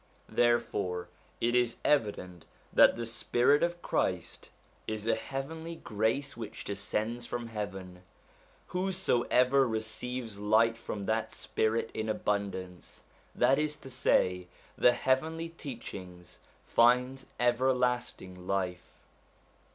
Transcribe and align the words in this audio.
Therefore 0.29 1.09
it 1.39 1.53
is 1.53 1.77
evident 1.85 2.45
that 2.73 2.95
the 2.95 3.05
spirit 3.05 3.61
of 3.61 3.83
Christ 3.83 4.49
is 4.87 5.05
a 5.05 5.13
heavenly 5.13 5.75
grace 5.75 6.35
which 6.35 6.63
descends 6.63 7.27
from 7.27 7.45
heaven; 7.49 8.01
whoso 8.69 9.21
ever 9.29 9.67
receives 9.67 10.39
light 10.39 10.75
from 10.75 11.03
that 11.03 11.31
spirit 11.35 11.91
in 11.93 12.09
abundance, 12.09 13.01
that 13.35 13.59
is 13.59 13.77
to 13.77 13.91
say 13.91 14.47
the 14.75 14.93
heavenly 14.93 15.49
teachings, 15.49 16.39
finds 16.65 17.27
everlasting 17.39 18.47
life. 18.47 19.03